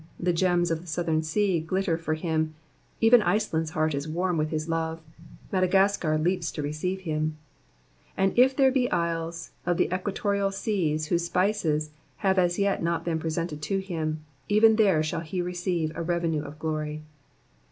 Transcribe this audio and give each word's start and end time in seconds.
the 0.19 0.33
gems 0.33 0.71
of 0.71 0.81
the 0.81 0.87
Southern 0.87 1.21
Sea 1.21 1.59
glitter 1.59 1.95
for 1.95 2.15
him, 2.15 2.55
even 3.01 3.21
Iceland's 3.21 3.69
heart 3.69 3.93
is 3.93 4.07
warm 4.07 4.35
with 4.35 4.49
his 4.49 4.67
love, 4.67 4.99
Madagascar 5.51 6.17
leaps 6.17 6.51
to 6.53 6.63
receive 6.63 7.01
him; 7.01 7.37
and 8.17 8.33
if 8.35 8.55
there 8.55 8.71
be 8.71 8.89
isles 8.89 9.51
of 9.63 9.77
the 9.77 9.93
equatorial 9.93 10.49
s^as 10.49 11.09
whose 11.09 11.25
spices 11.25 11.91
have 12.25 12.39
as 12.39 12.57
yet 12.57 12.81
not 12.81 13.05
been 13.05 13.19
presented 13.19 13.61
to 13.61 13.77
him, 13.77 14.21
even 14.49 14.77
there 14.77 15.03
shall 15.03 15.19
he 15.21 15.39
receive 15.39 15.91
a 15.93 16.01
revenue 16.01 16.41
of 16.41 16.57
glory. 16.57 17.03